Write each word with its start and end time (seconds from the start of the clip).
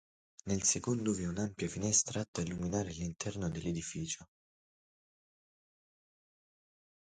Nel 0.45 0.63
secondo 0.63 1.11
vi 1.13 1.21
è 1.21 1.27
un'ampia 1.27 1.67
finestra 1.67 2.21
atta 2.21 2.41
a 2.41 2.43
illuminare 2.43 2.89
l'interno 2.89 3.47
dell'edificio. 3.49 4.27